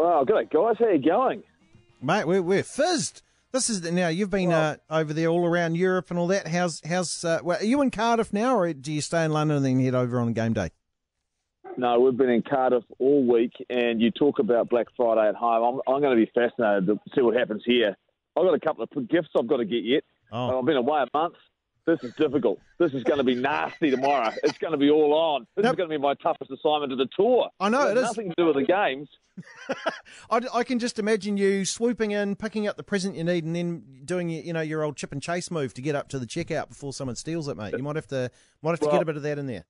[0.00, 0.76] Well, good guys.
[0.78, 1.42] How you going?
[2.00, 3.20] Mate, we're, we're fizzed.
[3.52, 6.48] This is now you've been uh, over there all around Europe and all that.
[6.48, 9.58] How's how's uh, well, are you in Cardiff now, or do you stay in London
[9.58, 10.70] and then head over on game day?
[11.76, 15.82] No, we've been in Cardiff all week, and you talk about Black Friday at home.
[15.86, 17.94] I'm, I'm going to be fascinated to see what happens here.
[18.38, 20.04] I've got a couple of gifts I've got to get yet.
[20.32, 20.60] Oh.
[20.60, 21.34] I've been away a month.
[21.86, 22.60] This is difficult.
[22.78, 24.32] This is going to be nasty tomorrow.
[24.42, 25.46] It's going to be all on.
[25.56, 25.72] This Nope.
[25.72, 27.48] is going to be my toughest assignment of the tour.
[27.58, 28.16] I know, It it has is.
[28.16, 29.08] nothing to do with the games.
[30.30, 33.56] I, I can just imagine you swooping in, picking up the present you need, and
[33.56, 36.18] then doing your, you know your old chip and chase move to get up to
[36.18, 37.72] the checkout before someone steals it, mate.
[37.76, 38.30] You might have to
[38.62, 39.64] might have to Well- get a bit of that in there.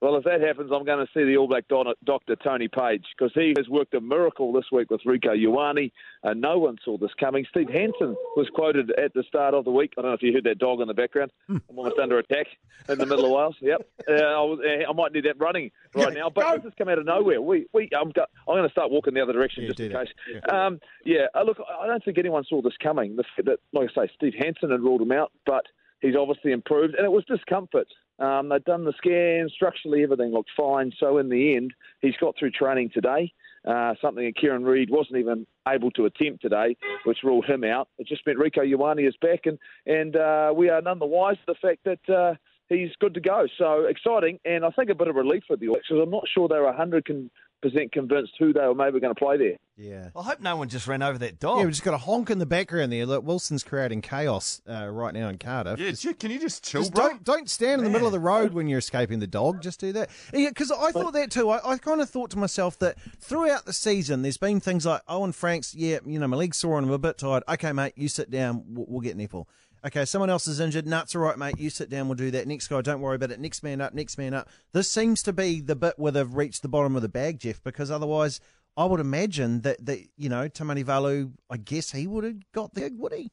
[0.00, 3.32] Well, if that happens, I'm going to see the All Black doctor, Tony Page, because
[3.34, 5.92] he has worked a miracle this week with Rieko Ioane.
[6.22, 7.44] and no one saw this coming.
[7.50, 9.92] Steve Hansen was quoted at the start of the week.
[9.98, 11.32] I don't know if you heard that dog in the background.
[11.50, 12.46] I'm almost under attack
[12.88, 13.56] in the middle of Wales.
[13.60, 13.88] Yep.
[14.08, 16.30] Uh, I, was, uh, I might need that running right now.
[16.30, 17.42] But this has come out of nowhere.
[17.42, 19.92] We, we, I'm, go- I'm going to start walking the other direction Yeah, just in
[19.92, 20.08] case.
[20.50, 23.16] Um, yeah, uh, look, I don't think anyone saw this coming.
[23.16, 25.66] The, that, like I say, Steve Hansen had ruled him out, but
[26.00, 27.86] he's obviously improved, and it was discomfort.
[28.20, 30.92] Um, they'd done the scan, structurally everything looked fine.
[31.00, 33.32] So in the end, he's got through training today.
[33.66, 37.88] Uh, something that Kieran Read wasn't even able to attempt today, which ruled him out.
[37.98, 41.40] It just meant Rieko Ioane is back, and and uh, we are none the wiser
[41.46, 42.34] the fact that uh,
[42.70, 43.46] he's good to go.
[43.58, 46.24] So exciting, and I think a bit of relief for the All because I'm not
[46.32, 47.04] sure they were 100
[47.60, 49.56] percent convinced who they were maybe going to play there.
[49.76, 50.10] Yeah.
[50.14, 51.58] I hope no one just ran over that dog.
[51.58, 53.06] Yeah, we've just got a honk in the background there.
[53.06, 55.78] Look, Wilson's creating chaos uh, right now in Cardiff.
[55.78, 57.08] Yeah, gee, can you just chill, Just bro?
[57.08, 59.62] don't don't stand in the middle of the road when you're escaping the dog.
[59.62, 60.10] Just do that.
[60.34, 61.48] Yeah, because I thought that too.
[61.48, 65.02] I, I kind of thought to myself that throughout the season, there's been things like
[65.08, 65.74] Owen Franks.
[65.74, 67.42] Yeah, you know, my leg's sore and I'm a bit tired.
[67.48, 68.64] Okay, mate, you sit down.
[68.68, 69.48] We'll, we'll get nipple.
[69.84, 70.86] Okay, someone else is injured.
[70.86, 71.58] Nuts, all right, mate.
[71.58, 72.06] You sit down.
[72.08, 72.46] We'll do that.
[72.46, 73.40] Next guy, don't worry about it.
[73.40, 73.94] Next man up.
[73.94, 74.48] Next man up.
[74.72, 77.62] This seems to be the bit where they've reached the bottom of the bag, Jeff.
[77.62, 78.40] Because otherwise,
[78.76, 81.32] I would imagine that that you know Tamanivalu.
[81.48, 83.30] I guess he would have got there, would he?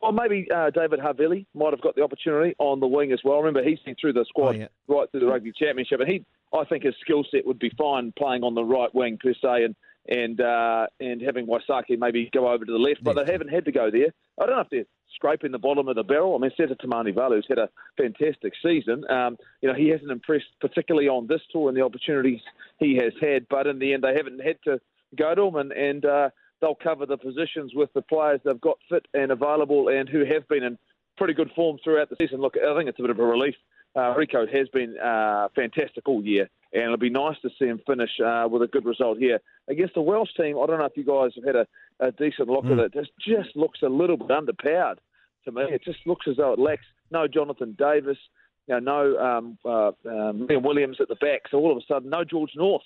[0.00, 3.38] Well, maybe uh, David Havili might have got the opportunity on the wing as well.
[3.38, 4.68] Remember, he's been through the squad Oh, yeah.
[4.86, 6.24] right through the rugby championship, and he,
[6.56, 9.64] I think, his skill set would be fine playing on the right wing per se,
[9.64, 9.74] and
[10.08, 13.66] and uh, and having Waisake maybe go over to the left, but they haven't had
[13.66, 14.08] to go there.
[14.40, 16.34] I don't know if they're scraping the bottom of the barrel.
[16.34, 19.04] I mean, Seta Tamanivalu's had a fantastic season.
[19.10, 22.40] Um, you know, he hasn't impressed particularly on this tour and the opportunities
[22.78, 24.80] he has had, but in the end, they haven't had to
[25.16, 26.30] go to him, and and uh,
[26.60, 30.48] they'll cover the positions with the players they've got fit and available, and who have
[30.48, 30.78] been in
[31.16, 32.40] pretty good form throughout the season.
[32.40, 33.56] Look, I think it's a bit of a relief.
[33.96, 37.80] Uh, Rieko has been uh, fantastic all year, and it'll be nice to see him
[37.86, 40.58] finish uh, with a good result here against the Welsh team.
[40.58, 41.66] I don't know if you guys have had a,
[42.00, 42.92] a decent look at it.
[42.94, 44.98] It just looks a little bit underpowered
[45.44, 45.62] to me.
[45.70, 48.18] It just looks as though it lacks no Jonathan Davies,
[48.66, 51.42] you know, no um, uh, um, Liam Williams at the back.
[51.50, 52.82] So all of a sudden, no George North.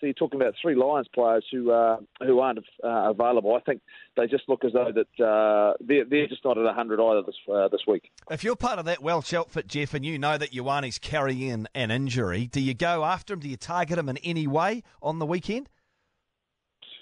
[0.00, 3.54] So you're talking about three Lions players who uh, who aren't uh, available.
[3.54, 3.80] I think
[4.16, 7.34] they just look as though that uh, they're, they're just not at 100 either this
[7.52, 8.10] uh, this week.
[8.30, 11.90] If you're part of that Welsh outfit, Jeff, and you know that Ioane's carrying an
[11.90, 13.40] injury, do you go after him?
[13.40, 15.68] Do you target him in any way on the weekend?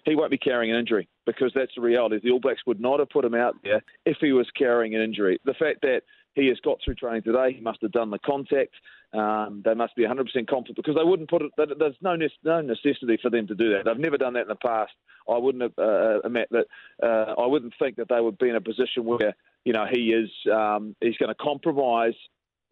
[0.05, 2.21] He won't be carrying an injury because that's the reality.
[2.23, 5.03] The All Blacks would not have put him out there if he was carrying an
[5.03, 5.39] injury.
[5.45, 6.03] The fact that
[6.35, 8.75] he has got through training today, he must have done the contact.
[9.13, 11.53] Um, they must be 100% confident because they wouldn't put it.
[11.57, 13.85] There's no no necessity for them to do that.
[13.85, 14.93] They've never done that in the past.
[15.29, 16.67] I wouldn't have uh, uh, that.
[17.03, 19.35] Uh, I wouldn't think that they would be in a position where
[19.65, 22.15] you know he is um, he's going to compromise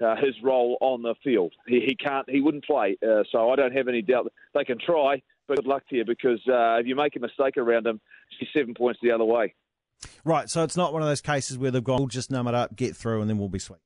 [0.00, 1.52] uh, his role on the field.
[1.66, 2.28] He, he can't.
[2.28, 2.96] He wouldn't play.
[3.02, 4.32] Uh, so I don't have any doubt.
[4.54, 7.56] They can try, but good luck to you because uh, if you make a mistake
[7.56, 8.00] around him,
[8.38, 9.52] he's seven points the other way.
[10.24, 10.48] Right.
[10.48, 12.76] So it's not one of those cases where they've gone, we'll just numb it up,
[12.76, 13.80] get through, and then we'll be sweet.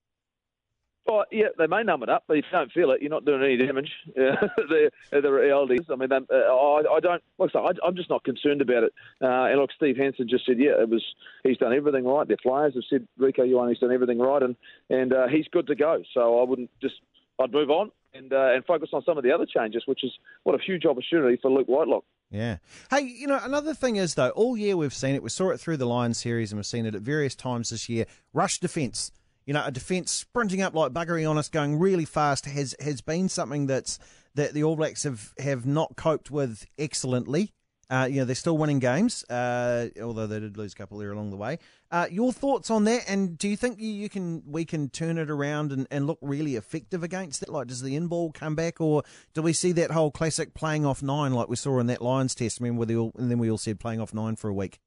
[1.06, 3.24] Oh, yeah, they may numb it up, but if you don't feel it, you're not
[3.24, 3.90] doing any damage.
[4.16, 5.86] The the realities.
[5.90, 7.22] I mean, uh, I, I don't.
[7.38, 8.92] Like I say, I, I'm just not concerned about it.
[9.20, 11.04] Uh, and look, Steve Hansen just said, yeah, it was.
[11.42, 12.26] He's done everything right.
[12.26, 14.56] Their players have said Rieko Ioane's done everything right, and
[14.88, 16.02] and uh, he's good to go.
[16.14, 16.94] So I wouldn't just.
[17.38, 20.12] I'd move on and uh, and focus on some of the other changes, which is
[20.44, 22.04] what a huge opportunity for Luke Whitelock.
[22.30, 22.58] Yeah.
[22.90, 25.22] Hey, you know, another thing is, though, all year we've seen it.
[25.22, 27.88] We saw it through the Lions series and we've seen it at various times this
[27.88, 28.06] year.
[28.32, 29.12] Rush defence.
[29.46, 33.02] You know, a defence sprinting up like buggery on us, going really fast, has has
[33.02, 33.98] been something that's
[34.34, 37.52] that the All Blacks have, have not coped with excellently.
[37.90, 41.12] Uh, you know, they're still winning games, uh, although they did lose a couple there
[41.12, 41.58] along the way.
[41.90, 45.18] Uh, your thoughts on that, and do you think you, you can we can turn
[45.18, 47.48] it around and, and look really effective against it?
[47.48, 49.02] Like, does the in ball come back, or
[49.34, 52.34] do we see that whole classic playing off nine like we saw in that Lions
[52.34, 52.60] test?
[52.60, 54.80] I mean, all, and then we all said playing off nine for a week.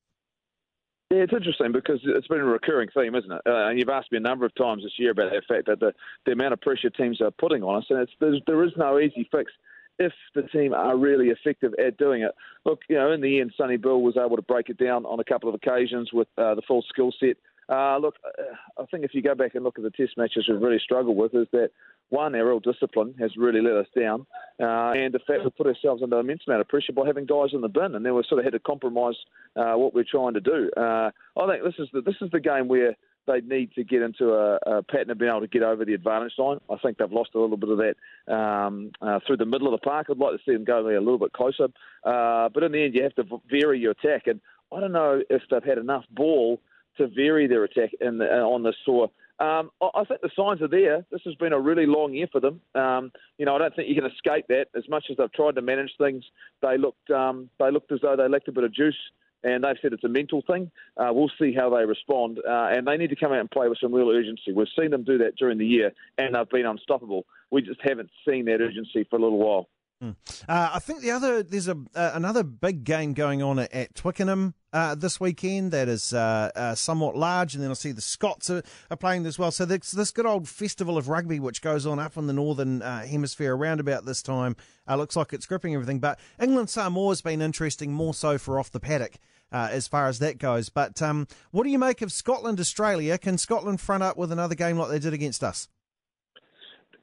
[1.10, 3.42] Yeah, it's interesting because it's been a recurring theme, isn't it?
[3.46, 5.80] Uh, and you've asked me a number of times this year about the fact that
[5.80, 5.94] the,
[6.26, 9.28] the amount of pressure teams are putting on us, and it's, there is no easy
[9.32, 9.52] fix.
[10.00, 12.32] If the team are really effective at doing it.
[12.66, 15.20] Look, you know, in the end, Sonny Bill was able to break it down on
[15.20, 17.38] a couple of occasions with uh, the full skill set.
[17.70, 20.48] Uh, look, uh, I think if you go back and look at the test matches
[20.48, 21.72] we've really struggled with, is that
[22.10, 24.26] one, our real discipline has really let us down,
[24.62, 27.50] uh, and the fact we put ourselves under immense amount of pressure by having guys
[27.52, 29.16] in the bin, and then we sort of had to compromise
[29.58, 30.72] uh, what we're trying to do.
[30.78, 32.96] Uh, I think this is the, this is the game where
[33.28, 35.94] they need to get into a, a, pattern of being able to get over the
[35.94, 36.60] advantage line.
[36.70, 39.80] I think they've lost a little bit of that um, uh, through the middle of
[39.80, 40.08] the park.
[40.10, 41.66] I'd like to see them go a little bit closer.
[42.04, 44.28] Uh, but in the end, you have to vary your attack.
[44.28, 44.40] And
[44.74, 46.60] I don't know if they've had enough ball
[46.98, 49.10] to vary their attack in the, uh, on this tour.
[49.40, 51.06] Um, I think the signs are there.
[51.12, 52.60] This has been a really long year for them.
[52.74, 54.68] Um, you know, I don't think you can escape that.
[54.76, 56.24] As much as they've tried to manage things,
[56.64, 58.96] they looked um, they looked as though they lacked a bit of juice
[59.44, 60.72] and they've said it's a mental thing.
[60.98, 63.68] Uh, we'll see how they respond, uh, and they need to come out and play
[63.68, 64.52] with some real urgency.
[64.54, 67.26] We've seen them do that during the year, and they've been unstoppable.
[67.52, 69.70] We just haven't seen that urgency for a little while.
[70.04, 70.16] Mm.
[70.48, 73.96] Uh, I think the other there's a uh, another big game going on at, at
[73.96, 78.02] Twickenham uh, this weekend that is uh, uh, somewhat large, and then I see the
[78.02, 78.62] Scots are,
[78.92, 79.50] are playing as well.
[79.50, 82.84] So this this good old festival of rugby which goes on up in the northern
[82.84, 84.56] uh, hemisphere around about this time
[84.88, 86.00] looks like it's gripping everything.
[86.00, 89.18] But England Samoa has been interesting more so for off the paddock.
[89.52, 93.18] as far as that goes, but um, what do you make of Scotland Australia?
[93.18, 95.70] Can Scotland front up with another game like they did against us?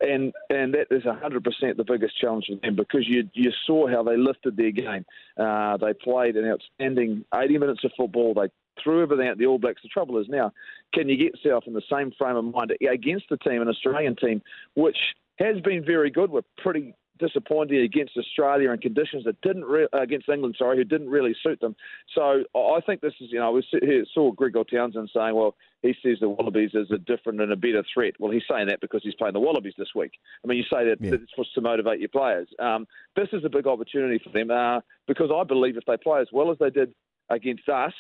[0.04, 3.88] And and that is hundred percent the biggest challenge for them because you you saw
[3.88, 5.04] how they lifted their game.
[5.38, 8.34] Uh, they played an outstanding eighty minutes of football.
[8.34, 8.48] They
[8.82, 9.82] threw everything at the All Blacks.
[9.82, 10.52] The trouble is now,
[10.92, 14.16] can you get yourself in the same frame of mind against the team, an Australian
[14.16, 14.42] team,
[14.74, 14.96] which
[15.38, 16.30] has been very good.
[16.30, 20.84] We're pretty disappointing against Australia in conditions that didn't re- uh, against England, sorry, who
[20.84, 21.76] didn't really suit them.
[22.14, 23.64] So I think this is, you know, we
[24.12, 27.84] saw Gregor Townsend saying, well, he sees the Wallabies as a different and a better
[27.92, 28.14] threat.
[28.18, 30.12] Well, he's saying that because he's playing the Wallabies this week.
[30.44, 31.14] I mean, you say that yeah.
[31.14, 32.48] it's supposed to motivate your players.
[32.58, 32.86] Um,
[33.16, 36.28] this is a big opportunity for them uh, because I believe if they play as
[36.32, 36.94] well as they did
[37.30, 37.92] against us,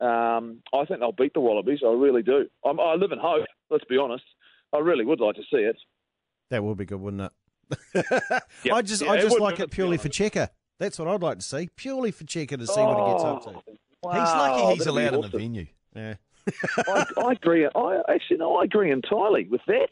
[0.00, 1.80] um, I think they'll beat the Wallabies.
[1.84, 2.46] I really do.
[2.64, 3.46] I'm, I live in hope.
[3.70, 4.24] Let's be honest.
[4.72, 5.76] I really would like to see it.
[6.50, 7.32] That would be good, wouldn't it?
[8.64, 8.74] Yep.
[8.74, 10.48] I just, yeah, I just like it purely for Cheika.
[10.78, 13.24] That's what I'd like to see, purely for Cheika to see oh, what he gets
[13.24, 13.50] up to.
[13.50, 15.24] Oh, wow, he's lucky he's allowed awesome.
[15.24, 15.66] in the venue.
[15.94, 16.14] Yeah,
[16.88, 17.66] I, I, agree.
[17.66, 19.88] I actually no, I agree entirely with that.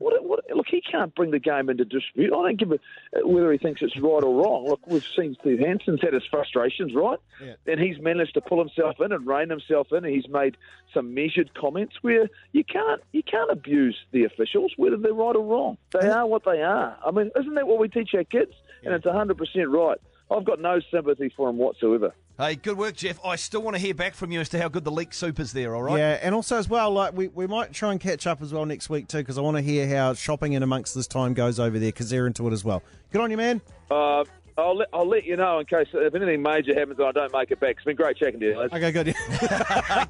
[0.00, 2.32] What, what, look, he can't bring the game into dispute.
[2.32, 2.78] I don't give a
[3.22, 4.66] whether he thinks it's right or wrong.
[4.66, 7.18] Look, we've seen Steve Hansen's had his frustrations, right?
[7.44, 7.52] Yeah.
[7.66, 10.06] And he's managed to pull himself in and rein himself in.
[10.06, 10.56] And he's made
[10.94, 15.44] some measured comments where you can't you can't abuse the officials, whether they're right or
[15.44, 15.76] wrong.
[15.92, 16.96] They are what they are.
[17.04, 18.52] I mean, isn't that what we teach our kids?
[18.82, 18.92] Yeah.
[18.92, 19.98] And it's hundred percent right.
[20.30, 22.14] I've got no sympathy for him whatsoever.
[22.40, 23.22] Hey, good work, Jeff.
[23.22, 25.38] I still want to hear back from you as to how good the leak soup
[25.38, 25.76] is there.
[25.76, 25.98] All right.
[25.98, 28.64] Yeah, and also as well, like we, we might try and catch up as well
[28.64, 31.60] next week too, because I want to hear how shopping in amongst this time goes
[31.60, 32.82] over there, because they're into it as well.
[33.12, 33.60] Good on you, man.
[33.90, 34.24] Uh,
[34.56, 37.30] I'll let, I'll let you know in case if anything major happens and I don't
[37.30, 37.76] make it back.
[37.76, 38.58] It's been great checking to you.
[38.58, 39.08] Okay, good.
[39.08, 39.14] in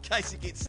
[0.02, 0.68] case it gets.